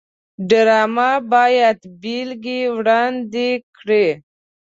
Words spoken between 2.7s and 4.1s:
وړاندې کړي